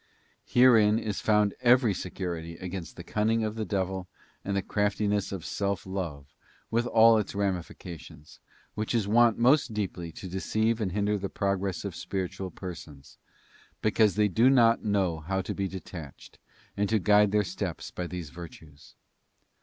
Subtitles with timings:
[0.47, 4.07] Herein is found every security against the cunning of the devil
[4.43, 6.33] and the craftiness of self love
[6.71, 8.39] with all its ramifications,
[8.73, 13.19] which is wont most deeply to deceive and hinder the progress of spiritual persons,
[13.83, 16.39] because they do not know how tw be detached,
[16.75, 18.95] and to guide their steps by these virtues.